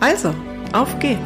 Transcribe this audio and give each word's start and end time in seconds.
Also, 0.00 0.34
auf 0.72 0.98
geht's! 0.98 1.20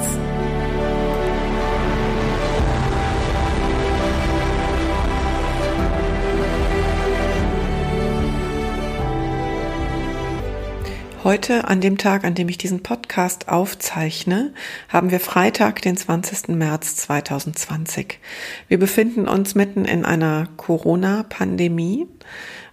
Heute, 11.22 11.68
an 11.68 11.80
dem 11.80 11.98
Tag, 11.98 12.24
an 12.24 12.34
dem 12.34 12.48
ich 12.48 12.58
diesen 12.58 12.82
Podcast 12.82 13.48
aufzeichne, 13.48 14.52
haben 14.88 15.12
wir 15.12 15.20
Freitag, 15.20 15.80
den 15.80 15.96
20. 15.96 16.48
März 16.48 16.96
2020. 16.96 18.18
Wir 18.66 18.78
befinden 18.80 19.28
uns 19.28 19.54
mitten 19.54 19.84
in 19.84 20.04
einer 20.04 20.48
Corona-Pandemie 20.56 22.08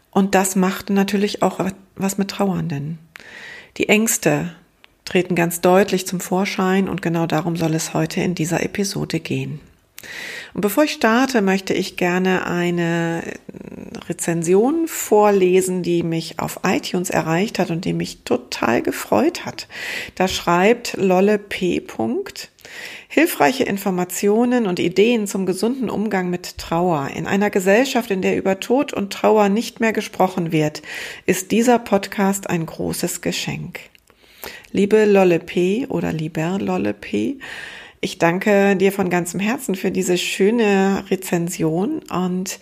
und 0.10 0.34
das 0.34 0.56
macht 0.56 0.90
natürlich 0.90 1.44
auch 1.44 1.64
was 1.96 2.18
mit 2.18 2.32
Trauernden. 2.32 2.98
Die 3.78 3.88
Ängste, 3.88 4.56
treten 5.06 5.36
ganz 5.36 5.62
deutlich 5.62 6.08
zum 6.08 6.20
Vorschein 6.20 6.88
und 6.88 7.02
genau 7.02 7.26
darum 7.26 7.56
soll 7.56 7.74
es 7.74 7.94
heute 7.94 8.22
in 8.22 8.36
dieser 8.36 8.64
Episode 8.64 9.20
gehen. 9.20 9.60
Und 10.54 10.62
bevor 10.62 10.84
ich 10.84 10.94
starte, 10.94 11.42
möchte 11.42 11.74
ich 11.74 11.96
gerne 11.96 12.46
eine 12.46 13.24
Rezension 14.10 14.88
vorlesen, 14.88 15.84
die 15.84 16.04
mich 16.04 16.40
auf 16.40 16.62
iTunes 16.64 17.10
erreicht 17.10 17.60
hat 17.60 17.70
und 17.72 17.86
die 17.86 17.94
mich 17.94 18.24
total 18.24 18.82
gefreut 18.82 19.46
hat. 19.46 19.68
Da 20.16 20.28
schreibt 20.28 20.98
Lolle 20.98 21.38
P. 21.38 21.82
Hilfreiche 23.08 23.64
Informationen 23.64 24.66
und 24.66 24.80
Ideen 24.80 25.28
zum 25.28 25.46
gesunden 25.46 25.90
Umgang 25.90 26.30
mit 26.30 26.58
Trauer. 26.58 27.10
In 27.14 27.28
einer 27.28 27.50
Gesellschaft, 27.50 28.12
in 28.12 28.22
der 28.22 28.38
über 28.38 28.60
Tod 28.60 28.94
und 28.94 29.12
Trauer 29.14 29.50
nicht 29.50 29.80
mehr 29.80 29.94
gesprochen 29.94 30.52
wird, 30.52 30.82
ist 31.26 31.52
dieser 31.52 31.80
Podcast 31.80 32.50
ein 32.50 32.66
großes 32.66 33.22
Geschenk. 33.22 33.91
Liebe 34.72 35.06
Lolle 35.06 35.40
P. 35.40 35.86
oder 35.88 36.14
lieber 36.14 36.58
Lolle 36.60 36.94
P., 36.94 37.38
ich 38.04 38.18
danke 38.18 38.76
dir 38.76 38.92
von 38.92 39.12
ganzem 39.12 39.40
Herzen 39.40 39.76
für 39.76 39.92
diese 39.92 40.18
schöne 40.18 41.04
Rezension. 41.12 42.02
Und 42.10 42.60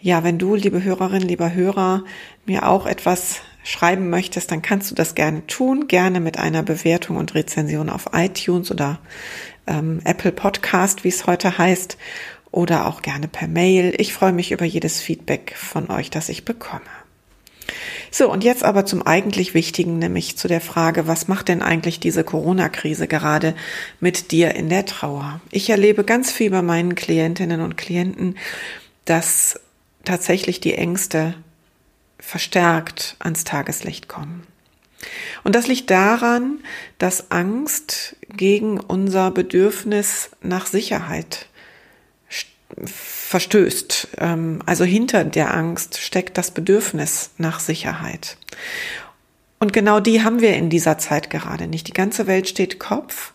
ja, 0.00 0.24
wenn 0.24 0.38
du, 0.38 0.54
liebe 0.54 0.82
Hörerin, 0.82 1.20
lieber 1.20 1.52
Hörer, 1.52 2.04
mir 2.46 2.66
auch 2.66 2.86
etwas 2.86 3.42
schreiben 3.64 4.08
möchtest, 4.08 4.50
dann 4.50 4.62
kannst 4.62 4.90
du 4.90 4.94
das 4.94 5.14
gerne 5.14 5.46
tun. 5.46 5.88
Gerne 5.88 6.20
mit 6.20 6.38
einer 6.38 6.62
Bewertung 6.62 7.16
und 7.16 7.34
Rezension 7.34 7.90
auf 7.90 8.06
iTunes 8.14 8.70
oder 8.70 8.98
ähm, 9.66 10.00
Apple 10.04 10.32
Podcast, 10.32 11.04
wie 11.04 11.08
es 11.08 11.26
heute 11.26 11.58
heißt. 11.58 11.98
Oder 12.50 12.86
auch 12.86 13.02
gerne 13.02 13.28
per 13.28 13.46
Mail. 13.46 13.92
Ich 13.98 14.14
freue 14.14 14.32
mich 14.32 14.52
über 14.52 14.64
jedes 14.64 15.02
Feedback 15.02 15.54
von 15.54 15.90
euch, 15.90 16.08
das 16.08 16.30
ich 16.30 16.46
bekomme. 16.46 16.80
So, 18.10 18.30
und 18.30 18.44
jetzt 18.44 18.64
aber 18.64 18.86
zum 18.86 19.06
eigentlich 19.06 19.54
Wichtigen, 19.54 19.98
nämlich 19.98 20.36
zu 20.36 20.48
der 20.48 20.60
Frage, 20.60 21.06
was 21.06 21.28
macht 21.28 21.48
denn 21.48 21.62
eigentlich 21.62 22.00
diese 22.00 22.24
Corona-Krise 22.24 23.06
gerade 23.06 23.54
mit 24.00 24.32
dir 24.32 24.54
in 24.54 24.68
der 24.68 24.86
Trauer? 24.86 25.40
Ich 25.50 25.70
erlebe 25.70 26.04
ganz 26.04 26.30
viel 26.32 26.50
bei 26.50 26.62
meinen 26.62 26.94
Klientinnen 26.94 27.60
und 27.60 27.76
Klienten, 27.76 28.36
dass 29.04 29.60
tatsächlich 30.04 30.60
die 30.60 30.74
Ängste 30.74 31.34
verstärkt 32.18 33.16
ans 33.20 33.44
Tageslicht 33.44 34.08
kommen. 34.08 34.46
Und 35.44 35.54
das 35.54 35.68
liegt 35.68 35.90
daran, 35.90 36.58
dass 36.98 37.30
Angst 37.30 38.16
gegen 38.28 38.80
unser 38.80 39.30
Bedürfnis 39.30 40.30
nach 40.42 40.66
Sicherheit 40.66 41.46
verstößt. 42.84 44.08
Ähm, 44.18 44.60
also 44.66 44.84
hinter 44.84 45.24
der 45.24 45.54
Angst 45.54 45.98
steckt 45.98 46.38
das 46.38 46.50
Bedürfnis 46.50 47.30
nach 47.38 47.60
Sicherheit. 47.60 48.36
Und 49.58 49.72
genau 49.72 50.00
die 50.00 50.22
haben 50.22 50.40
wir 50.40 50.54
in 50.54 50.70
dieser 50.70 50.98
Zeit 50.98 51.30
gerade 51.30 51.66
nicht. 51.66 51.88
Die 51.88 51.92
ganze 51.92 52.26
Welt 52.26 52.48
steht 52.48 52.78
Kopf. 52.78 53.32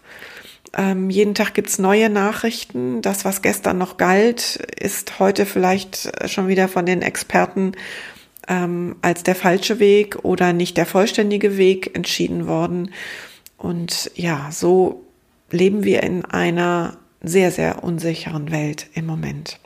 Ähm, 0.75 1.09
jeden 1.09 1.35
Tag 1.35 1.53
gibt's 1.53 1.79
neue 1.79 2.09
Nachrichten. 2.09 3.01
Das, 3.01 3.25
was 3.25 3.41
gestern 3.41 3.77
noch 3.77 3.97
galt, 3.97 4.55
ist 4.79 5.19
heute 5.19 5.45
vielleicht 5.45 6.11
schon 6.29 6.47
wieder 6.47 6.67
von 6.67 6.85
den 6.85 7.01
Experten 7.01 7.73
ähm, 8.47 8.95
als 9.01 9.23
der 9.23 9.35
falsche 9.35 9.79
Weg 9.79 10.23
oder 10.23 10.53
nicht 10.53 10.77
der 10.77 10.85
vollständige 10.85 11.57
Weg 11.57 11.95
entschieden 11.95 12.47
worden. 12.47 12.91
Und 13.57 14.11
ja, 14.15 14.49
so 14.51 15.05
leben 15.51 15.83
wir 15.83 16.03
in 16.03 16.25
einer 16.25 16.97
sehr, 17.23 17.51
sehr 17.51 17.83
unsicheren 17.83 18.51
Welt 18.51 18.87
im 18.93 19.05
Moment. 19.05 19.59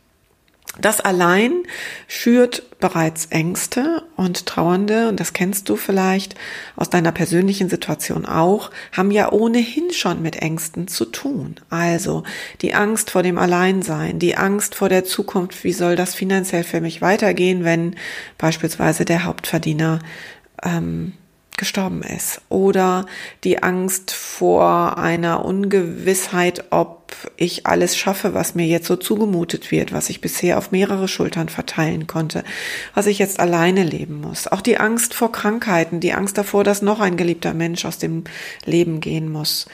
Das 0.79 1.00
allein 1.00 1.63
schürt 2.07 2.79
bereits 2.79 3.28
Ängste 3.28 4.03
und 4.16 4.45
Trauernde, 4.45 5.09
und 5.09 5.19
das 5.19 5.34
kennst 5.34 5.69
du 5.69 5.75
vielleicht 5.75 6.35
aus 6.75 6.90
deiner 6.90 7.12
persönlichen 7.12 7.67
Situation 7.69 8.25
auch, 8.25 8.69
haben 8.91 9.09
ja 9.09 9.31
ohnehin 9.31 9.91
schon 9.91 10.22
mit 10.22 10.35
Ängsten 10.35 10.88
zu 10.88 11.06
tun. 11.06 11.56
Also 11.69 12.23
die 12.62 12.75
Angst 12.75 13.09
vor 13.09 13.23
dem 13.23 13.40
Alleinsein, 13.40 14.19
die 14.19 14.38
Angst 14.38 14.75
vor 14.75 14.90
der 14.90 15.03
Zukunft, 15.03 15.63
wie 15.63 15.73
soll 15.73 15.96
das 15.96 16.13
finanziell 16.13 16.63
für 16.63 16.81
mich 16.81 17.01
weitergehen, 17.01 17.63
wenn 17.63 17.96
beispielsweise 18.38 19.03
der 19.03 19.23
Hauptverdiener 19.23 20.00
ähm, 20.63 21.13
gestorben 21.57 22.03
ist 22.03 22.41
oder 22.50 23.07
die 23.44 23.63
Angst 23.63 24.12
vor 24.12 24.97
einer 24.97 25.44
Ungewissheit, 25.44 26.66
ob 26.69 27.13
ich 27.35 27.66
alles 27.66 27.97
schaffe, 27.97 28.35
was 28.35 28.53
mir 28.53 28.68
jetzt 28.68 28.85
so 28.85 28.95
zugemutet 28.95 29.72
wird, 29.72 29.91
was 29.91 30.09
ich 30.09 30.22
bisher 30.22 30.59
auf 30.59 30.72
mehrere 30.72 31.07
Schultern 31.07 31.50
verteilen 31.50 32.06
konnte, 32.06 32.44
was 32.94 33.07
ich 33.07 33.17
jetzt 33.17 33.40
alleine 33.40 33.84
leben 33.84 34.22
muss. 34.22 34.47
Auch 34.47 34.62
die 34.62 34.78
Angst 34.78 35.16
vor 35.16 35.31
Krankheiten, 35.31 36.00
die 36.00 36.13
Angst 36.13 36.38
davor, 36.38 36.63
dass 36.63 36.84
noch 36.84 37.00
ein 37.00 37.17
geliebter 37.17 37.56
Mensch 37.56 37.85
aus 37.85 37.97
dem 37.97 38.25
Leben 38.63 39.01
gehen 39.01 39.31
muss. 39.31 39.66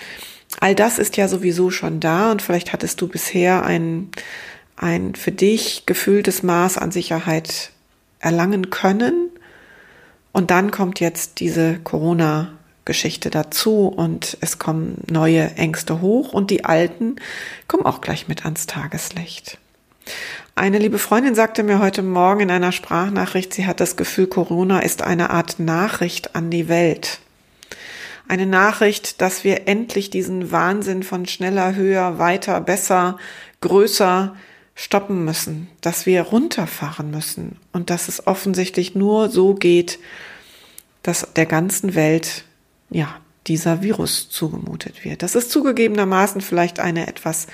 All 0.62 0.76
das 0.76 1.00
ist 1.00 1.18
ja 1.18 1.28
sowieso 1.28 1.70
schon 1.70 2.00
da 2.00 2.32
und 2.32 2.42
vielleicht 2.42 2.72
hattest 2.72 3.02
du 3.02 3.08
bisher 3.10 3.66
ein, 3.66 4.10
ein 4.78 5.16
für 5.16 5.32
dich 5.32 5.86
gefühltes 5.86 6.44
Maß 6.44 6.78
an 6.78 6.92
Sicherheit 6.92 7.72
erlangen 8.20 8.70
können 8.70 9.33
und 10.34 10.52
dann 10.52 10.72
kommt 10.72 11.00
jetzt 11.00 11.40
diese 11.40 11.80
Corona-Geschichte 11.80 13.30
dazu 13.30 13.88
und 13.88 14.38
es 14.42 14.60
kommen 14.60 14.98
neue 15.10 15.52
Ängste 15.56 16.02
hoch 16.02 16.34
und 16.34 16.50
die 16.52 16.66
alten 16.66 17.16
kommen 17.68 17.86
auch 17.86 18.02
gleich 18.02 18.28
mit 18.28 18.44
ans 18.44 18.68
Tageslicht. 18.68 19.58
Eine 20.56 20.80
liebe 20.80 21.00
Freundin 21.00 21.36
sagte 21.36 21.64
mir 21.64 21.80
heute 21.80 22.02
Morgen 22.02 22.42
in 22.42 22.52
einer 22.52 22.72
Sprachnachricht, 22.72 23.54
sie 23.54 23.66
hat 23.66 23.80
das 23.80 23.96
Gefühl, 23.96 24.28
Corona 24.28 24.80
ist 24.80 25.02
eine 25.02 25.30
Art 25.30 25.60
Nachricht 25.60 26.36
an 26.36 26.50
die 26.50 26.68
Welt. 26.68 27.20
Eine 28.28 28.46
Nachricht, 28.46 29.22
dass 29.22 29.44
wir 29.44 29.68
endlich 29.68 30.10
diesen 30.10 30.52
Wahnsinn 30.52 31.04
von 31.04 31.26
schneller, 31.26 31.76
höher, 31.76 32.20
weiter, 32.20 32.60
besser, 32.62 33.18
größer 33.62 34.36
stoppen 34.76 35.24
müssen, 35.24 35.70
dass 35.82 36.06
wir 36.06 36.22
runterfahren 36.22 37.12
müssen 37.12 37.58
und 37.72 37.90
dass 37.90 38.08
es 38.08 38.26
offensichtlich 38.26 38.96
nur 38.96 39.30
so 39.30 39.54
geht, 39.54 40.00
dass 41.04 41.34
der 41.36 41.46
ganzen 41.46 41.96
Welt, 41.96 42.46
ja, 42.90 43.20
dieser 43.48 43.82
Virus 43.82 44.30
zugemutet 44.30 45.04
wird. 45.04 45.22
Das 45.22 45.36
ist 45.36 45.52
zugegebenermaßen 45.52 46.42
vielleicht 46.42 46.80
eine 46.80 47.08
etwas 47.08 47.48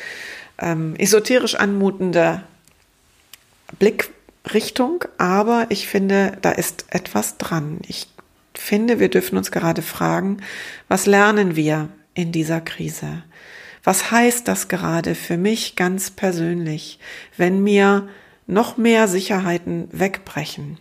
ähm, 0.60 0.96
esoterisch 0.98 1.56
anmutende 1.56 2.44
Blickrichtung, 3.80 5.04
aber 5.18 5.66
ich 5.70 5.88
finde, 5.88 6.38
da 6.42 6.52
ist 6.52 6.86
etwas 6.90 7.38
dran. 7.38 7.80
Ich 7.88 8.08
finde, 8.54 9.00
wir 9.00 9.10
dürfen 9.10 9.38
uns 9.38 9.52
gerade 9.52 9.82
fragen, 9.82 10.38
was 10.88 11.06
lernen 11.06 11.56
wir 11.56 11.90
in 12.14 12.32
dieser 12.32 12.62
Krise? 12.62 13.24
Was 13.84 14.12
heißt 14.12 14.48
das 14.48 14.68
gerade 14.68 15.16
für 15.16 15.38
mich 15.38 15.76
ganz 15.76 16.12
persönlich, 16.12 17.00
wenn 17.38 17.64
mir 17.64 18.08
noch 18.48 18.78
mehr 18.78 19.08
Sicherheiten 19.08 19.88
wegbrechen? 19.92 20.78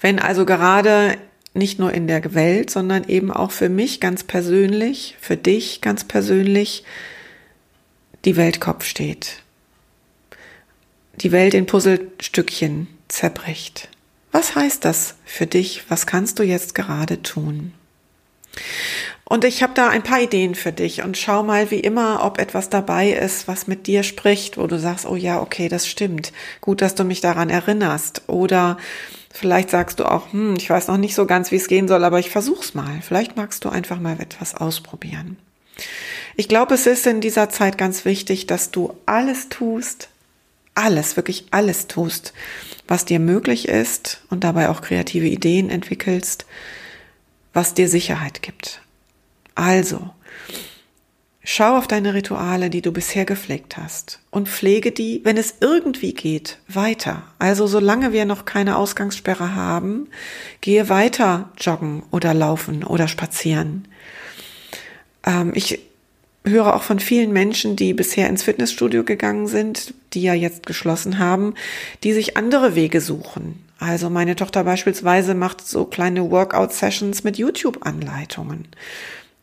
Wenn 0.00 0.18
also 0.18 0.44
gerade 0.44 1.16
nicht 1.54 1.78
nur 1.78 1.92
in 1.92 2.06
der 2.06 2.34
Welt, 2.34 2.70
sondern 2.70 3.08
eben 3.08 3.30
auch 3.30 3.50
für 3.50 3.68
mich 3.68 4.00
ganz 4.00 4.22
persönlich, 4.22 5.16
für 5.20 5.36
dich 5.36 5.80
ganz 5.80 6.04
persönlich, 6.04 6.84
die 8.24 8.36
Welt 8.36 8.60
Kopf 8.60 8.84
steht. 8.84 9.42
Die 11.20 11.32
Welt 11.32 11.54
in 11.54 11.64
Puzzlestückchen 11.64 12.88
zerbricht. 13.08 13.88
Was 14.32 14.54
heißt 14.54 14.84
das 14.84 15.14
für 15.24 15.46
dich? 15.46 15.84
Was 15.88 16.06
kannst 16.06 16.38
du 16.38 16.42
jetzt 16.42 16.74
gerade 16.74 17.22
tun? 17.22 17.72
Und 19.28 19.44
ich 19.44 19.64
habe 19.64 19.74
da 19.74 19.88
ein 19.88 20.04
paar 20.04 20.20
Ideen 20.20 20.54
für 20.54 20.70
dich 20.70 21.02
und 21.02 21.18
schau 21.18 21.42
mal 21.42 21.72
wie 21.72 21.80
immer, 21.80 22.24
ob 22.24 22.38
etwas 22.38 22.70
dabei 22.70 23.10
ist, 23.10 23.48
was 23.48 23.66
mit 23.66 23.88
dir 23.88 24.04
spricht, 24.04 24.56
wo 24.56 24.68
du 24.68 24.78
sagst, 24.78 25.04
oh 25.04 25.16
ja, 25.16 25.40
okay, 25.40 25.68
das 25.68 25.88
stimmt. 25.88 26.32
Gut, 26.60 26.80
dass 26.80 26.94
du 26.94 27.02
mich 27.02 27.22
daran 27.22 27.50
erinnerst. 27.50 28.22
Oder 28.28 28.76
vielleicht 29.32 29.70
sagst 29.70 29.98
du 29.98 30.04
auch, 30.04 30.32
hm, 30.32 30.54
ich 30.56 30.70
weiß 30.70 30.86
noch 30.86 30.96
nicht 30.96 31.16
so 31.16 31.26
ganz, 31.26 31.50
wie 31.50 31.56
es 31.56 31.66
gehen 31.66 31.88
soll, 31.88 32.04
aber 32.04 32.20
ich 32.20 32.30
versuch's 32.30 32.74
mal. 32.74 33.00
Vielleicht 33.02 33.36
magst 33.36 33.64
du 33.64 33.68
einfach 33.68 33.98
mal 33.98 34.20
etwas 34.20 34.54
ausprobieren. 34.54 35.36
Ich 36.36 36.46
glaube, 36.46 36.74
es 36.74 36.86
ist 36.86 37.04
in 37.04 37.20
dieser 37.20 37.50
Zeit 37.50 37.78
ganz 37.78 38.04
wichtig, 38.04 38.46
dass 38.46 38.70
du 38.70 38.94
alles 39.06 39.48
tust, 39.48 40.08
alles, 40.76 41.16
wirklich 41.16 41.46
alles 41.50 41.88
tust, 41.88 42.32
was 42.86 43.04
dir 43.06 43.18
möglich 43.18 43.66
ist 43.66 44.20
und 44.30 44.44
dabei 44.44 44.68
auch 44.68 44.82
kreative 44.82 45.26
Ideen 45.26 45.68
entwickelst, 45.68 46.46
was 47.52 47.74
dir 47.74 47.88
Sicherheit 47.88 48.40
gibt. 48.42 48.82
Also, 49.56 50.10
schau 51.42 51.78
auf 51.78 51.88
deine 51.88 52.12
Rituale, 52.12 52.68
die 52.68 52.82
du 52.82 52.92
bisher 52.92 53.24
gepflegt 53.24 53.78
hast 53.78 54.20
und 54.30 54.48
pflege 54.48 54.92
die, 54.92 55.22
wenn 55.24 55.38
es 55.38 55.56
irgendwie 55.60 56.12
geht, 56.12 56.58
weiter. 56.68 57.22
Also 57.38 57.66
solange 57.66 58.12
wir 58.12 58.26
noch 58.26 58.44
keine 58.44 58.76
Ausgangssperre 58.76 59.54
haben, 59.54 60.08
gehe 60.60 60.88
weiter 60.88 61.48
joggen 61.58 62.02
oder 62.10 62.34
laufen 62.34 62.84
oder 62.84 63.08
spazieren. 63.08 63.88
Ähm, 65.24 65.52
ich 65.54 65.80
höre 66.44 66.74
auch 66.74 66.82
von 66.82 67.00
vielen 67.00 67.32
Menschen, 67.32 67.76
die 67.76 67.94
bisher 67.94 68.28
ins 68.28 68.42
Fitnessstudio 68.42 69.04
gegangen 69.04 69.46
sind, 69.46 69.94
die 70.12 70.22
ja 70.22 70.34
jetzt 70.34 70.66
geschlossen 70.66 71.18
haben, 71.18 71.54
die 72.04 72.12
sich 72.12 72.36
andere 72.36 72.74
Wege 72.74 73.00
suchen. 73.00 73.64
Also 73.78 74.10
meine 74.10 74.36
Tochter 74.36 74.64
beispielsweise 74.64 75.34
macht 75.34 75.66
so 75.66 75.86
kleine 75.86 76.30
Workout-Sessions 76.30 77.24
mit 77.24 77.38
YouTube-Anleitungen 77.38 78.68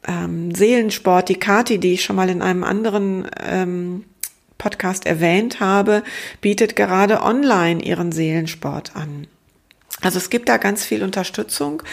ähm, 0.08 0.54
Seelensport, 0.54 1.30
die 1.30 1.40
Kati, 1.40 1.80
die 1.80 1.94
ich 1.94 2.04
schon 2.04 2.16
mal 2.16 2.30
in 2.30 2.42
einem 2.42 2.64
anderen 2.64 3.28
ähm, 3.42 4.06
Podcast 4.58 5.06
erwähnt 5.06 5.60
habe, 5.60 6.04
bietet 6.42 6.76
gerade 6.76 7.22
online 7.22 7.84
ihren 7.84 8.12
Seelensport 8.12 8.96
an. 8.96 9.28
Also 10.02 10.18
es 10.18 10.30
gibt 10.30 10.50
da 10.50 10.58
ganz 10.58 10.84
viel 10.84 11.04
Unterstützung 11.04 11.84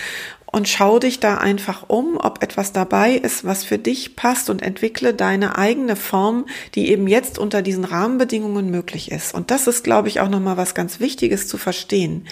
und 0.53 0.69
schau 0.69 0.99
dich 0.99 1.21
da 1.21 1.39
einfach 1.39 1.85
um, 1.89 2.17
ob 2.17 2.43
etwas 2.43 2.73
dabei 2.73 3.13
ist, 3.13 3.45
was 3.45 3.63
für 3.63 3.79
dich 3.79 4.17
passt 4.17 4.51
und 4.51 4.63
entwickle 4.63 5.15
deine 5.15 5.57
eigene 5.57 5.97
Form, 5.97 6.47
die 6.75 6.91
eben 6.91 7.07
jetzt 7.07 7.39
unter 7.39 7.63
diesen 7.63 7.85
Rahmenbedingungen 7.85 8.71
möglich 8.71 9.11
ist. 9.13 9.33
Und 9.33 9.51
das 9.51 9.67
ist, 9.67 9.85
glaube 9.85 10.09
ich, 10.09 10.21
auch 10.21 10.29
nochmal 10.29 10.57
was 10.57 10.75
ganz 10.75 10.99
Wichtiges 10.99 11.47
zu 11.47 11.57
verstehen. 11.57 12.27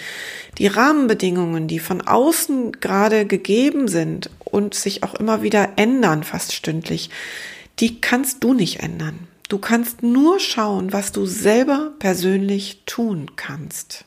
Die 0.57 0.67
Rahmenbedingungen, 0.67 1.67
die 1.67 1.79
von 1.79 2.01
außen 2.01 2.73
gerade 2.73 3.25
gegeben 3.25 3.87
sind 3.87 4.29
und 4.39 4.73
sich 4.73 5.03
auch 5.03 5.15
immer 5.15 5.41
wieder 5.41 5.73
ändern, 5.77 6.23
fast 6.23 6.53
stündlich, 6.53 7.09
die 7.79 8.01
kannst 8.01 8.43
du 8.43 8.53
nicht 8.53 8.81
ändern. 8.81 9.27
Du 9.47 9.57
kannst 9.57 10.03
nur 10.03 10.39
schauen, 10.39 10.91
was 10.91 11.11
du 11.11 11.25
selber 11.25 11.93
persönlich 11.99 12.83
tun 12.85 13.31
kannst. 13.35 14.05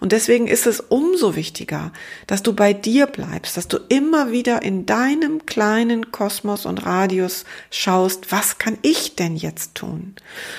Und 0.00 0.12
deswegen 0.12 0.46
ist 0.46 0.66
es 0.66 0.80
umso 0.80 1.34
wichtiger, 1.36 1.92
dass 2.26 2.42
du 2.42 2.52
bei 2.52 2.72
dir 2.72 3.06
bleibst, 3.06 3.56
dass 3.56 3.68
du 3.68 3.78
immer 3.88 4.30
wieder 4.30 4.62
in 4.62 4.86
deinem 4.86 5.46
kleinen 5.46 6.12
Kosmos 6.12 6.66
und 6.66 6.86
Radius 6.86 7.44
schaust, 7.70 8.30
was 8.30 8.58
kann 8.58 8.78
ich 8.82 9.16
denn 9.16 9.36
jetzt 9.36 9.74
tun? 9.74 10.14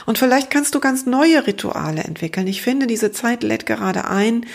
Und 0.05 0.17
vielleicht 0.17 0.51
kannst 0.51 0.75
du 0.75 0.79
ganz 0.79 1.05
neue 1.05 1.47
Rituale 1.47 2.03
entwickeln. 2.03 2.47
Ich 2.47 2.61
finde, 2.61 2.87
diese 2.87 3.11
Zeit 3.11 3.43
lädt 3.43 3.65
gerade 3.65 4.05
ein, 4.05 4.45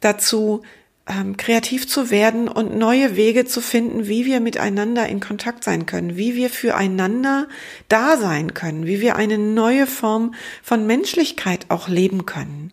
dazu 0.00 0.62
ähm, 1.10 1.36
kreativ 1.36 1.88
zu 1.88 2.10
werden 2.10 2.48
und 2.48 2.76
neue 2.76 3.16
Wege 3.16 3.44
zu 3.44 3.60
finden, 3.60 4.06
wie 4.06 4.26
wir 4.26 4.40
miteinander 4.40 5.08
in 5.08 5.20
Kontakt 5.20 5.64
sein 5.64 5.86
können, 5.86 6.16
wie 6.16 6.36
wir 6.36 6.50
füreinander 6.50 7.48
da 7.88 8.16
sein 8.16 8.54
können, 8.54 8.86
wie 8.86 9.00
wir 9.00 9.16
eine 9.16 9.38
neue 9.38 9.86
Form 9.86 10.34
von 10.62 10.86
Menschlichkeit 10.86 11.66
auch 11.68 11.88
leben 11.88 12.26
können. 12.26 12.72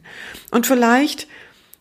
Und 0.51 0.67
vielleicht 0.67 1.27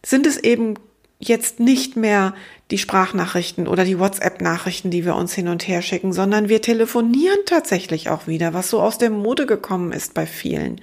sind 0.05 0.27
es 0.27 0.39
eben 0.39 0.75
jetzt 1.19 1.61
nicht 1.61 1.97
mehr 1.97 2.35
die 2.71 2.79
Sprachnachrichten 2.79 3.69
oder 3.69 3.85
die 3.85 3.99
WhatsApp-Nachrichten, 3.99 4.91
die 4.91 5.05
wir 5.05 5.15
uns 5.15 5.35
hin 5.35 5.49
und 5.49 5.69
her 5.69 5.83
schicken, 5.83 6.13
sondern 6.13 6.49
wir 6.49 6.63
telefonieren 6.63 7.39
tatsächlich 7.47 8.09
auch 8.09 8.27
wieder, 8.27 8.55
was 8.55 8.71
so 8.71 8.81
aus 8.81 8.99
der 8.99 9.11
Mode 9.11 9.47
gekommen 9.47 9.93
ist 9.93 10.15
bei 10.15 10.27
vielen. 10.27 10.81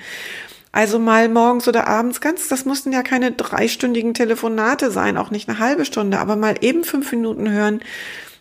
Also 0.74 0.98
mal 0.98 1.30
morgens 1.30 1.68
oder 1.68 1.88
abends 1.88 2.20
ganz, 2.20 2.48
das 2.48 2.66
mussten 2.66 2.92
ja 2.92 3.04
keine 3.04 3.32
dreistündigen 3.32 4.16
Telefonate 4.16 4.90
sein, 4.90 5.18
auch 5.18 5.30
nicht 5.30 5.48
eine 5.48 5.60
halbe 5.60 5.86
Stunde, 5.86 6.20
aber 6.20 6.36
mal 6.36 6.56
eben 6.62 6.84
fünf 6.84 7.12
Minuten 7.12 7.50
hören, 7.50 7.82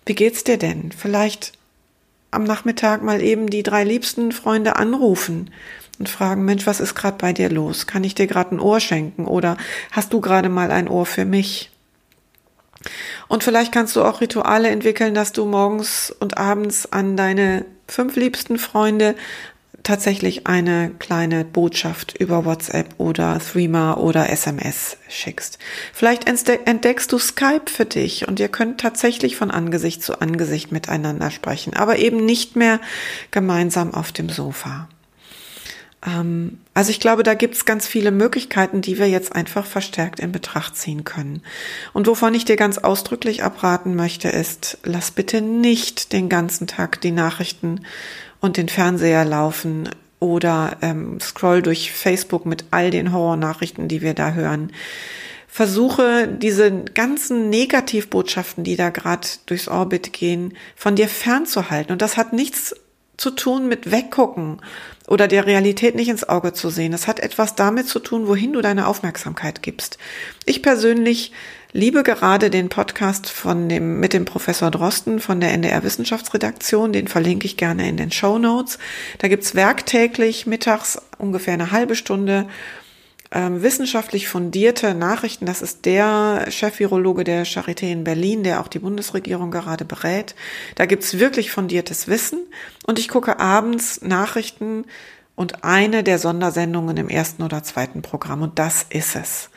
wie 0.07 0.15
geht's 0.15 0.43
dir 0.43 0.57
denn? 0.57 0.93
Vielleicht 0.97 1.53
am 2.31 2.45
Nachmittag 2.45 3.03
mal 3.03 3.21
eben 3.21 3.51
die 3.51 3.63
drei 3.63 3.85
liebsten 3.85 4.33
Freunde 4.33 4.77
anrufen 4.77 5.51
und 5.99 6.09
fragen, 6.09 6.47
Mensch, 6.47 6.67
was 6.67 6.81
ist 6.81 6.95
gerade 6.95 7.19
bei 7.19 7.35
dir 7.35 7.51
los? 7.51 7.87
Kann 7.87 8.03
ich 8.03 8.15
dir 8.15 8.27
gerade 8.27 8.55
ein 8.55 8.61
Ohr 8.61 8.81
schenken 8.81 9.27
oder 9.27 9.59
hast 9.91 10.15
du 10.15 10.23
gerade 10.23 10.49
mal 10.49 10.71
ein 10.71 10.89
Ohr 10.89 11.05
für 11.05 11.27
mich? 11.27 11.71
Und 13.29 13.45
vielleicht 13.45 13.73
kannst 13.73 13.95
du 13.95 14.03
auch 14.03 14.23
Rituale 14.23 14.71
entwickeln, 14.71 15.13
dass 15.13 15.33
du 15.33 15.45
morgens 15.45 16.11
und 16.19 16.39
abends 16.39 16.91
an 16.91 17.19
deine 17.19 17.67
fünf 17.87 18.17
liebsten 18.17 18.57
Freunde 18.59 19.15
tatsächlich 19.83 20.47
eine 20.47 20.91
kleine 20.99 21.45
Botschaft 21.45 22.17
über 22.19 22.45
WhatsApp 22.45 22.95
oder 22.99 23.39
Threema 23.39 23.97
oder 23.97 24.31
SMS 24.31 24.97
schickst. 25.09 25.59
Vielleicht 25.93 26.27
entdeckst 26.27 27.13
du 27.13 27.19
Skype 27.19 27.67
für 27.67 27.85
dich 27.85 28.29
und 28.29 28.41
ihr 28.41 28.49
könnt 28.49 28.81
tatsächlich 28.81 29.37
von 29.37 29.51
Angesicht 29.51 30.03
zu 30.03 30.21
Angesicht 30.21 30.73
miteinander 30.73 31.31
sprechen, 31.31 31.75
aber 31.75 31.99
eben 31.99 32.25
nicht 32.25 32.57
mehr 32.57 32.81
gemeinsam 33.31 33.95
auf 33.95 34.13
dem 34.13 34.29
Sofa. 34.29 34.89
Ähm, 36.07 36.59
also 36.75 36.91
ich 36.91 37.01
glaube, 37.01 37.23
da 37.23 37.35
gibt's 37.35 37.65
ganz 37.65 37.87
viele 37.87 38.11
Möglichkeiten, 38.11 38.83
die 38.83 38.99
wir 38.99 39.09
jetzt 39.09 39.35
einfach 39.35 39.67
verstärkt 39.67 40.21
in 40.21 40.33
Betracht 40.33 40.77
ziehen 40.77 41.05
können. 41.05 41.43
Und 41.93 42.07
wovon 42.07 42.35
ich 42.35 42.45
dir 42.45 42.57
ganz 42.57 42.79
ausdrücklich 42.79 43.43
abraten 43.43 43.95
möchte, 43.95 44.29
ist, 44.29 44.79
lass 44.85 45.11
bitte 45.11 45.41
nicht 45.41 46.13
den 46.13 46.29
ganzen 46.29 46.67
Tag 46.67 47.01
die 47.01 47.13
Nachrichten 47.13 47.81
und 48.43 48.59
den 48.59 48.69
Fernseher 48.69 49.25
laufen 49.25 49.89
oder 50.19 50.77
ähm, 50.83 51.19
scroll 51.21 51.63
durch 51.63 51.93
Facebook 51.93 52.45
mit 52.45 52.67
all 52.71 52.91
den 52.91 53.13
Horrornachrichten, 53.13 53.89
die 53.89 54.03
wir 54.03 54.13
da 54.13 54.33
hören. 54.33 54.73
Versuche 55.49 56.29
diese 56.29 56.85
ganzen 56.85 57.51
Negativbotschaften, 57.51 58.65
die 58.65 58.77
da 58.77 58.91
gerade 58.91 59.27
durchs 59.47 59.69
Orbit 59.69 60.13
gehen, 60.13 60.55
von 60.77 60.97
dir 60.97 61.09
fernzuhalten. 61.09 61.93
Und 61.93 62.03
das 62.03 62.17
hat 62.17 62.33
nichts 62.33 62.75
zu 63.17 63.31
tun 63.31 63.69
mit 63.69 63.91
weggucken 63.91 64.61
oder 65.13 65.29
der 65.29 65.45
Realität 65.45 65.95
nicht 65.95 66.09
ins 66.09 66.27
Auge 66.27 66.55
zu 66.55 66.71
sehen. 66.71 66.91
Das 66.91 67.07
hat 67.07 67.21
etwas 67.21 67.55
damit 67.55 67.87
zu 67.87 67.99
tun, 67.99 68.29
wohin 68.29 68.55
du 68.55 68.63
deine 68.63 68.87
Aufmerksamkeit 68.87 69.63
gibst. 69.63 69.99
Ich 70.47 70.63
persönlich 70.63 71.33
liebe 71.73 72.03
gerade 72.03 72.49
den 72.49 72.71
Podcast 72.71 73.29
von 73.29 73.69
dem, 73.69 74.01
mit 74.01 74.15
dem 74.15 74.25
Professor 74.25 74.71
Drosten 74.71 75.21
von 75.21 75.39
der 75.39 75.53
NDR 75.53 75.85
Wissenschaftsredaktion. 75.85 76.95
Den 76.95 77.09
verlinke 77.09 77.45
ich 77.45 77.59
gerne 77.59 77.87
in 77.91 77.99
den 77.99 78.11
Show 78.11 78.39
Notes. 78.39 78.79
Da 79.19 79.29
gibt's 79.29 79.55
werktäglich 79.55 80.47
mittags 80.47 80.99
ungefähr 81.19 81.53
eine 81.53 81.73
halbe 81.73 81.95
Stunde 81.95 82.47
ähm, 83.33 83.63
wissenschaftlich 83.63 84.29
fundierte 84.29 84.95
Nachrichten. 84.95 85.47
Das 85.47 85.63
ist 85.63 85.87
der 85.87 86.47
Chef-Virologe 86.51 87.25
der 87.25 87.47
Charité 87.47 87.91
in 87.91 88.05
Berlin, 88.05 88.45
der 88.45 88.61
auch 88.61 88.69
die 88.69 88.79
Bundesregierung 88.79 89.51
gerade 89.51 89.85
berät. 89.85 90.35
Da 90.75 90.87
gibt's 90.87 91.19
wirklich 91.19 91.51
fundiertes 91.51 92.09
Wissen. 92.09 92.41
Und 92.87 92.99
ich 92.99 93.09
gucke 93.09 93.41
abends 93.41 94.03
Nachrichten 94.03 94.85
und 95.35 95.65
eine 95.65 96.05
der 96.05 96.19
Sondersendungen 96.19 96.97
im 96.99 97.09
ersten 97.09 97.43
oder 97.43 97.63
zweiten 97.63 98.03
Programm. 98.03 98.43
Und 98.43 98.59
das 98.59 98.85
ist 98.91 99.17
es. 99.17 99.49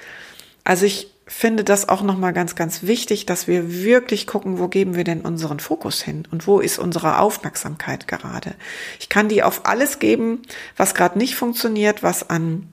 Also 0.64 0.86
ich 0.86 1.12
finde 1.28 1.64
das 1.64 1.90
auch 1.90 2.02
nochmal 2.02 2.34
ganz, 2.34 2.56
ganz 2.56 2.84
wichtig, 2.84 3.26
dass 3.26 3.48
wir 3.48 3.84
wirklich 3.84 4.28
gucken, 4.28 4.60
wo 4.60 4.68
geben 4.68 4.96
wir 4.96 5.04
denn 5.04 5.22
unseren 5.22 5.60
Fokus 5.60 6.02
hin 6.02 6.28
und 6.32 6.48
wo 6.48 6.60
ist 6.60 6.78
unsere 6.78 7.20
Aufmerksamkeit 7.20 8.08
gerade. 8.08 8.54
Ich 9.00 9.10
kann 9.10 9.28
die 9.28 9.44
auf 9.44 9.66
alles 9.66 10.00
geben, 10.00 10.44
was 10.78 10.94
gerade 10.94 11.18
nicht 11.18 11.36
funktioniert, 11.36 12.04
was 12.04 12.30
an 12.30 12.70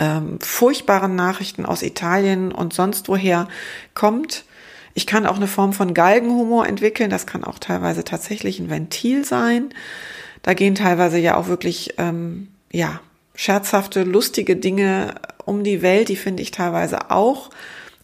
ähm, 0.00 0.38
furchtbaren 0.40 1.14
Nachrichten 1.14 1.66
aus 1.66 1.82
Italien 1.82 2.52
und 2.52 2.72
sonst 2.72 3.08
woher 3.08 3.48
kommt. 3.94 4.44
Ich 4.94 5.06
kann 5.06 5.26
auch 5.26 5.36
eine 5.36 5.48
Form 5.48 5.72
von 5.72 5.92
Galgenhumor 5.92 6.66
entwickeln. 6.66 7.10
Das 7.10 7.26
kann 7.26 7.44
auch 7.44 7.58
teilweise 7.58 8.04
tatsächlich 8.04 8.60
ein 8.60 8.70
Ventil 8.70 9.24
sein. 9.24 9.70
Da 10.42 10.54
gehen 10.54 10.74
teilweise 10.74 11.18
ja 11.18 11.36
auch 11.36 11.48
wirklich, 11.48 11.94
ähm, 11.98 12.48
ja, 12.70 13.00
scherzhafte, 13.34 14.04
lustige 14.04 14.56
Dinge 14.56 15.14
um 15.44 15.64
die 15.64 15.82
Welt, 15.82 16.08
die 16.08 16.16
finde 16.16 16.42
ich 16.42 16.50
teilweise 16.50 17.10
auch, 17.10 17.50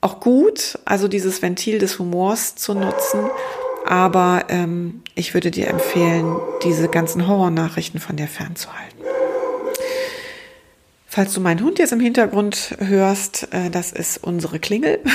auch 0.01 0.21
gut, 0.21 0.79
also 0.85 1.09
dieses 1.09 1.43
Ventil 1.43 1.79
des 1.79 1.99
Humors 1.99 2.57
zu 2.57 2.75
nutzen. 2.75 3.31
Aber 3.87 4.45
ähm, 4.49 5.03
ich 5.15 5.35
würde 5.35 5.51
dir 5.51 5.69
empfehlen, 5.69 6.37
diese 6.65 6.89
ganzen 6.89 7.27
Horrornachrichten 7.27 8.01
von 8.01 8.17
dir 8.17 8.29
fernzuhalten. 8.29 9.00
Falls 11.13 11.35
du 11.35 11.41
meinen 11.41 11.61
Hund 11.65 11.81
jetzt 11.81 11.91
im 11.91 11.99
Hintergrund 11.99 12.77
hörst, 12.79 13.49
äh, 13.53 13.69
das 13.69 13.91
ist 13.91 14.23
unsere 14.23 14.59
Klingel. 14.59 15.01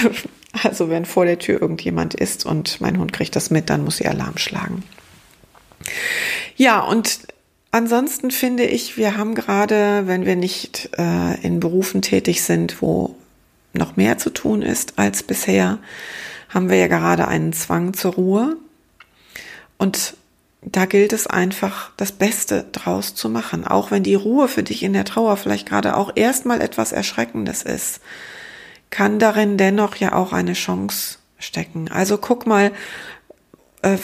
Also 0.63 0.89
wenn 0.89 1.03
vor 1.03 1.25
der 1.25 1.37
Tür 1.37 1.61
irgendjemand 1.61 2.13
ist 2.13 2.45
und 2.45 2.79
mein 2.79 2.97
Hund 2.97 3.11
kriegt 3.11 3.35
das 3.35 3.49
mit, 3.49 3.69
dann 3.69 3.83
muss 3.83 3.97
sie 3.97 4.07
Alarm 4.07 4.37
schlagen. 4.37 4.83
Ja, 6.55 6.79
und 6.79 7.27
ansonsten 7.71 8.31
finde 8.31 8.63
ich, 8.63 8.95
wir 8.95 9.17
haben 9.17 9.35
gerade, 9.35 10.03
wenn 10.05 10.25
wir 10.25 10.37
nicht 10.37 10.91
äh, 10.97 11.37
in 11.41 11.59
Berufen 11.59 12.01
tätig 12.01 12.41
sind, 12.41 12.81
wo 12.81 13.17
noch 13.73 13.97
mehr 13.97 14.17
zu 14.17 14.29
tun 14.29 14.61
ist 14.61 14.97
als 14.97 15.23
bisher, 15.23 15.79
haben 16.47 16.69
wir 16.69 16.77
ja 16.77 16.87
gerade 16.87 17.27
einen 17.27 17.51
Zwang 17.51 17.93
zur 17.93 18.13
Ruhe. 18.13 18.55
Und 19.77 20.15
da 20.65 20.85
gilt 20.85 21.13
es 21.13 21.27
einfach, 21.27 21.91
das 21.97 22.11
Beste 22.11 22.65
draus 22.71 23.13
zu 23.13 23.29
machen, 23.29 23.65
auch 23.65 23.91
wenn 23.91 24.03
die 24.03 24.15
Ruhe 24.15 24.47
für 24.47 24.63
dich 24.63 24.83
in 24.83 24.93
der 24.93 25.05
Trauer 25.05 25.37
vielleicht 25.37 25.67
gerade 25.67 25.95
auch 25.95 26.11
erstmal 26.15 26.61
etwas 26.61 26.91
Erschreckendes 26.91 27.61
ist, 27.61 28.01
kann 28.89 29.19
darin 29.19 29.57
dennoch 29.57 29.95
ja 29.95 30.13
auch 30.13 30.33
eine 30.33 30.53
Chance 30.53 31.19
stecken. 31.37 31.89
Also 31.91 32.17
guck 32.17 32.47
mal, 32.47 32.71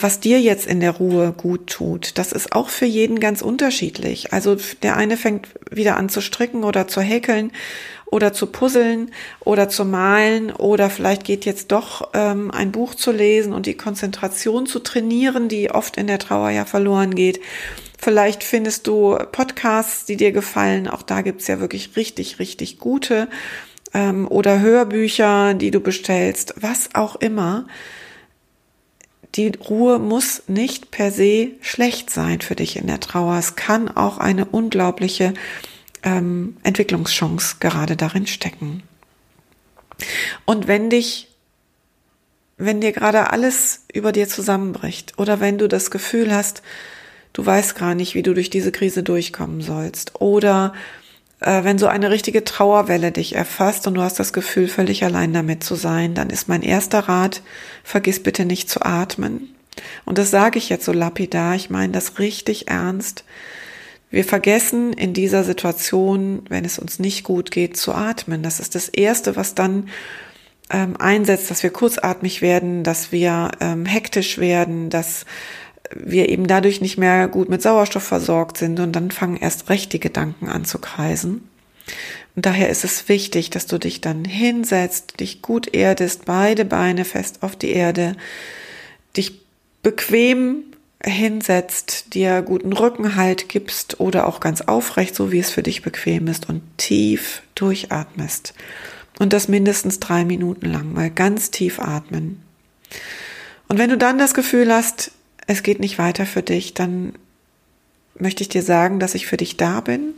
was 0.00 0.20
dir 0.20 0.40
jetzt 0.40 0.66
in 0.66 0.80
der 0.80 0.92
Ruhe 0.92 1.32
gut 1.36 1.66
tut. 1.68 2.18
Das 2.18 2.32
ist 2.32 2.52
auch 2.52 2.68
für 2.68 2.86
jeden 2.86 3.20
ganz 3.20 3.42
unterschiedlich. 3.42 4.32
Also 4.32 4.56
der 4.82 4.96
eine 4.96 5.16
fängt 5.16 5.48
wieder 5.70 5.96
an 5.96 6.08
zu 6.08 6.20
stricken 6.20 6.64
oder 6.64 6.88
zu 6.88 7.00
häkeln 7.00 7.52
oder 8.12 8.34
zu 8.34 8.46
puzzeln 8.46 9.10
oder 9.40 9.68
zu 9.68 9.84
malen 9.84 10.52
oder 10.52 10.90
vielleicht 10.90 11.24
geht 11.24 11.46
jetzt 11.46 11.72
doch 11.72 12.10
ähm, 12.12 12.50
ein 12.50 12.70
Buch 12.70 12.94
zu 12.94 13.10
lesen 13.10 13.54
und 13.54 13.64
die 13.66 13.76
Konzentration 13.76 14.66
zu 14.66 14.80
trainieren, 14.80 15.48
die 15.48 15.70
oft 15.70 15.96
in 15.96 16.06
der 16.06 16.18
Trauer 16.18 16.50
ja 16.50 16.66
verloren 16.66 17.14
geht. 17.14 17.40
Vielleicht 17.98 18.44
findest 18.44 18.86
du 18.86 19.16
Podcasts, 19.32 20.04
die 20.04 20.16
dir 20.16 20.32
gefallen. 20.32 20.88
Auch 20.88 21.02
da 21.02 21.22
gibt's 21.22 21.46
ja 21.46 21.58
wirklich 21.60 21.96
richtig, 21.96 22.38
richtig 22.38 22.78
gute. 22.78 23.28
Ähm, 23.94 24.28
oder 24.28 24.60
Hörbücher, 24.60 25.54
die 25.54 25.70
du 25.70 25.80
bestellst, 25.80 26.54
was 26.60 26.90
auch 26.94 27.16
immer 27.16 27.66
die 29.34 29.48
Ruhe 29.48 29.98
muss 29.98 30.42
nicht 30.46 30.90
per 30.90 31.10
se 31.10 31.52
schlecht 31.60 32.10
sein 32.10 32.40
für 32.40 32.54
dich 32.54 32.76
in 32.76 32.86
der 32.86 33.00
Trauer. 33.00 33.38
Es 33.38 33.56
kann 33.56 33.88
auch 33.88 34.18
eine 34.18 34.44
unglaubliche 34.44 35.32
ähm, 36.02 36.56
Entwicklungschance 36.62 37.56
gerade 37.60 37.96
darin 37.96 38.26
stecken. 38.26 38.82
Und 40.44 40.66
wenn 40.66 40.90
dich, 40.90 41.28
wenn 42.58 42.80
dir 42.80 42.92
gerade 42.92 43.30
alles 43.30 43.84
über 43.92 44.12
dir 44.12 44.28
zusammenbricht 44.28 45.18
oder 45.18 45.40
wenn 45.40 45.58
du 45.58 45.68
das 45.68 45.90
Gefühl 45.90 46.34
hast, 46.34 46.62
du 47.32 47.44
weißt 47.44 47.76
gar 47.76 47.94
nicht, 47.94 48.14
wie 48.14 48.22
du 48.22 48.34
durch 48.34 48.50
diese 48.50 48.72
Krise 48.72 49.02
durchkommen 49.02 49.62
sollst 49.62 50.20
oder 50.20 50.74
wenn 51.44 51.78
so 51.78 51.86
eine 51.86 52.10
richtige 52.10 52.44
Trauerwelle 52.44 53.12
dich 53.12 53.34
erfasst 53.34 53.86
und 53.86 53.94
du 53.94 54.02
hast 54.02 54.18
das 54.18 54.32
Gefühl, 54.32 54.68
völlig 54.68 55.04
allein 55.04 55.32
damit 55.32 55.64
zu 55.64 55.74
sein, 55.74 56.14
dann 56.14 56.30
ist 56.30 56.48
mein 56.48 56.62
erster 56.62 57.00
Rat, 57.00 57.42
vergiss 57.84 58.22
bitte 58.22 58.44
nicht 58.44 58.68
zu 58.70 58.82
atmen. 58.82 59.54
Und 60.04 60.18
das 60.18 60.30
sage 60.30 60.58
ich 60.58 60.68
jetzt 60.68 60.84
so 60.84 60.92
lapidar, 60.92 61.54
ich 61.54 61.70
meine 61.70 61.92
das 61.92 62.18
richtig 62.18 62.68
ernst. 62.68 63.24
Wir 64.10 64.24
vergessen 64.24 64.92
in 64.92 65.14
dieser 65.14 65.42
Situation, 65.42 66.42
wenn 66.48 66.66
es 66.66 66.78
uns 66.78 66.98
nicht 66.98 67.24
gut 67.24 67.50
geht, 67.50 67.78
zu 67.78 67.94
atmen. 67.94 68.42
Das 68.42 68.60
ist 68.60 68.74
das 68.74 68.88
Erste, 68.88 69.36
was 69.36 69.54
dann 69.54 69.88
ähm, 70.70 70.96
einsetzt, 70.98 71.50
dass 71.50 71.62
wir 71.62 71.70
kurzatmig 71.70 72.42
werden, 72.42 72.84
dass 72.84 73.10
wir 73.10 73.50
ähm, 73.60 73.86
hektisch 73.86 74.36
werden, 74.36 74.90
dass 74.90 75.24
wir 75.96 76.28
eben 76.28 76.46
dadurch 76.46 76.80
nicht 76.80 76.98
mehr 76.98 77.28
gut 77.28 77.48
mit 77.48 77.62
Sauerstoff 77.62 78.02
versorgt 78.02 78.58
sind 78.58 78.80
und 78.80 78.92
dann 78.92 79.10
fangen 79.10 79.36
erst 79.36 79.68
recht 79.68 79.92
die 79.92 80.00
Gedanken 80.00 80.48
an 80.48 80.64
zu 80.64 80.78
kreisen. 80.78 81.48
Und 82.34 82.46
daher 82.46 82.70
ist 82.70 82.84
es 82.84 83.08
wichtig, 83.08 83.50
dass 83.50 83.66
du 83.66 83.78
dich 83.78 84.00
dann 84.00 84.24
hinsetzt, 84.24 85.20
dich 85.20 85.42
gut 85.42 85.74
erdest, 85.74 86.24
beide 86.24 86.64
Beine 86.64 87.04
fest 87.04 87.42
auf 87.42 87.56
die 87.56 87.70
Erde, 87.70 88.16
dich 89.16 89.40
bequem 89.82 90.64
hinsetzt, 91.04 92.14
dir 92.14 92.42
guten 92.42 92.72
Rückenhalt 92.72 93.48
gibst 93.48 94.00
oder 94.00 94.26
auch 94.26 94.40
ganz 94.40 94.62
aufrecht, 94.62 95.14
so 95.14 95.32
wie 95.32 95.40
es 95.40 95.50
für 95.50 95.62
dich 95.62 95.82
bequem 95.82 96.28
ist 96.28 96.48
und 96.48 96.62
tief 96.78 97.42
durchatmest. 97.54 98.54
Und 99.18 99.32
das 99.32 99.48
mindestens 99.48 100.00
drei 100.00 100.24
Minuten 100.24 100.66
lang, 100.66 100.92
mal 100.92 101.10
ganz 101.10 101.50
tief 101.50 101.80
atmen. 101.80 102.42
Und 103.68 103.78
wenn 103.78 103.90
du 103.90 103.98
dann 103.98 104.18
das 104.18 104.34
Gefühl 104.34 104.72
hast, 104.72 105.10
es 105.46 105.62
geht 105.62 105.80
nicht 105.80 105.98
weiter 105.98 106.26
für 106.26 106.42
dich, 106.42 106.74
dann 106.74 107.14
möchte 108.18 108.42
ich 108.42 108.48
dir 108.48 108.62
sagen, 108.62 108.98
dass 108.98 109.14
ich 109.14 109.26
für 109.26 109.36
dich 109.36 109.56
da 109.56 109.80
bin. 109.80 110.14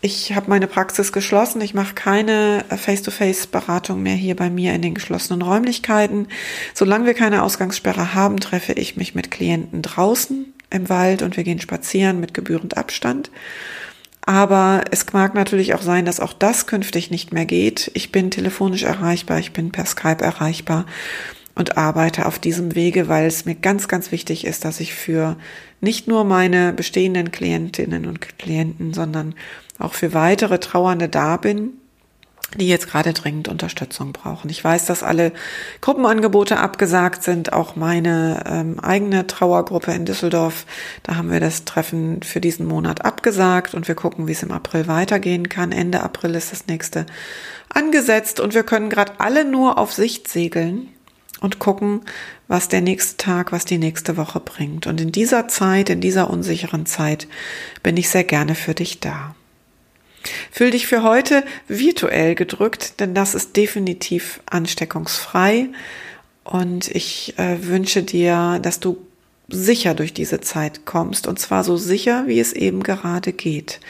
Ich 0.00 0.34
habe 0.34 0.50
meine 0.50 0.66
Praxis 0.66 1.12
geschlossen. 1.12 1.62
Ich 1.62 1.72
mache 1.72 1.94
keine 1.94 2.64
Face-to-Face-Beratung 2.68 4.02
mehr 4.02 4.14
hier 4.14 4.36
bei 4.36 4.50
mir 4.50 4.74
in 4.74 4.82
den 4.82 4.94
geschlossenen 4.94 5.40
Räumlichkeiten. 5.40 6.28
Solange 6.74 7.06
wir 7.06 7.14
keine 7.14 7.42
Ausgangssperre 7.42 8.14
haben, 8.14 8.38
treffe 8.38 8.74
ich 8.74 8.96
mich 8.96 9.14
mit 9.14 9.30
Klienten 9.30 9.80
draußen 9.80 10.52
im 10.68 10.88
Wald 10.90 11.22
und 11.22 11.38
wir 11.38 11.44
gehen 11.44 11.60
spazieren 11.60 12.20
mit 12.20 12.34
gebührend 12.34 12.76
Abstand. 12.76 13.30
Aber 14.26 14.84
es 14.90 15.10
mag 15.12 15.34
natürlich 15.34 15.74
auch 15.74 15.82
sein, 15.82 16.04
dass 16.04 16.20
auch 16.20 16.34
das 16.34 16.66
künftig 16.66 17.10
nicht 17.10 17.32
mehr 17.32 17.46
geht. 17.46 17.90
Ich 17.94 18.12
bin 18.12 18.30
telefonisch 18.30 18.82
erreichbar, 18.82 19.38
ich 19.38 19.52
bin 19.52 19.72
per 19.72 19.86
Skype 19.86 20.22
erreichbar 20.22 20.84
und 21.54 21.76
arbeite 21.76 22.26
auf 22.26 22.38
diesem 22.38 22.74
Wege, 22.74 23.08
weil 23.08 23.26
es 23.26 23.44
mir 23.44 23.54
ganz, 23.54 23.88
ganz 23.88 24.10
wichtig 24.10 24.44
ist, 24.44 24.64
dass 24.64 24.80
ich 24.80 24.94
für 24.94 25.36
nicht 25.80 26.08
nur 26.08 26.24
meine 26.24 26.72
bestehenden 26.72 27.30
Klientinnen 27.30 28.06
und 28.06 28.38
Klienten, 28.38 28.92
sondern 28.92 29.34
auch 29.78 29.94
für 29.94 30.14
weitere 30.14 30.58
Trauernde 30.58 31.08
da 31.08 31.36
bin, 31.36 31.74
die 32.56 32.68
jetzt 32.68 32.88
gerade 32.88 33.12
dringend 33.12 33.48
Unterstützung 33.48 34.12
brauchen. 34.12 34.48
Ich 34.50 34.62
weiß, 34.62 34.84
dass 34.86 35.02
alle 35.02 35.32
Gruppenangebote 35.80 36.58
abgesagt 36.58 37.22
sind, 37.22 37.52
auch 37.52 37.74
meine 37.74 38.44
ähm, 38.46 38.78
eigene 38.80 39.26
Trauergruppe 39.26 39.92
in 39.92 40.04
Düsseldorf. 40.04 40.66
Da 41.02 41.16
haben 41.16 41.32
wir 41.32 41.40
das 41.40 41.64
Treffen 41.64 42.22
für 42.22 42.40
diesen 42.40 42.66
Monat 42.66 43.04
abgesagt 43.04 43.74
und 43.74 43.88
wir 43.88 43.94
gucken, 43.94 44.28
wie 44.28 44.32
es 44.32 44.42
im 44.42 44.52
April 44.52 44.86
weitergehen 44.86 45.48
kann. 45.48 45.72
Ende 45.72 46.02
April 46.02 46.34
ist 46.34 46.52
das 46.52 46.66
nächste 46.66 47.06
angesetzt 47.70 48.38
und 48.38 48.54
wir 48.54 48.62
können 48.62 48.88
gerade 48.88 49.14
alle 49.18 49.44
nur 49.44 49.78
auf 49.78 49.92
Sicht 49.92 50.28
segeln 50.28 50.93
und 51.44 51.58
gucken, 51.58 52.00
was 52.48 52.68
der 52.68 52.80
nächste 52.80 53.18
Tag, 53.18 53.52
was 53.52 53.66
die 53.66 53.76
nächste 53.76 54.16
Woche 54.16 54.40
bringt. 54.40 54.86
Und 54.86 54.98
in 54.98 55.12
dieser 55.12 55.46
Zeit, 55.46 55.90
in 55.90 56.00
dieser 56.00 56.30
unsicheren 56.30 56.86
Zeit, 56.86 57.28
bin 57.82 57.98
ich 57.98 58.08
sehr 58.08 58.24
gerne 58.24 58.54
für 58.54 58.72
dich 58.72 58.98
da. 58.98 59.34
Fühl 60.50 60.70
dich 60.70 60.86
für 60.86 61.02
heute 61.02 61.44
virtuell 61.68 62.34
gedrückt, 62.34 62.98
denn 62.98 63.14
das 63.14 63.34
ist 63.34 63.56
definitiv 63.56 64.40
ansteckungsfrei. 64.46 65.68
Und 66.44 66.88
ich 66.88 67.38
äh, 67.38 67.58
wünsche 67.66 68.02
dir, 68.02 68.58
dass 68.62 68.80
du 68.80 68.96
sicher 69.48 69.92
durch 69.92 70.14
diese 70.14 70.40
Zeit 70.40 70.86
kommst 70.86 71.26
und 71.26 71.38
zwar 71.38 71.62
so 71.62 71.76
sicher, 71.76 72.24
wie 72.26 72.40
es 72.40 72.54
eben 72.54 72.82
gerade 72.82 73.34
geht. 73.34 73.80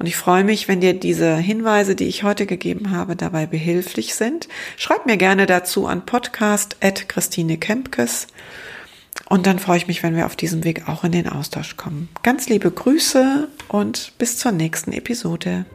Und 0.00 0.06
ich 0.06 0.16
freue 0.16 0.42
mich, 0.44 0.66
wenn 0.66 0.80
dir 0.80 0.94
diese 0.94 1.36
Hinweise, 1.36 1.94
die 1.94 2.06
ich 2.06 2.22
heute 2.22 2.46
gegeben 2.46 2.90
habe, 2.90 3.16
dabei 3.16 3.44
behilflich 3.44 4.14
sind. 4.14 4.48
Schreib 4.78 5.04
mir 5.04 5.18
gerne 5.18 5.44
dazu 5.44 5.86
an 5.86 6.06
podcast.christine-kempkes. 6.06 8.28
Und 9.28 9.46
dann 9.46 9.58
freue 9.58 9.76
ich 9.76 9.88
mich, 9.88 10.02
wenn 10.02 10.16
wir 10.16 10.24
auf 10.24 10.36
diesem 10.36 10.64
Weg 10.64 10.88
auch 10.88 11.04
in 11.04 11.12
den 11.12 11.28
Austausch 11.28 11.76
kommen. 11.76 12.08
Ganz 12.22 12.48
liebe 12.48 12.70
Grüße 12.70 13.48
und 13.68 14.14
bis 14.16 14.38
zur 14.38 14.52
nächsten 14.52 14.94
Episode. 14.94 15.66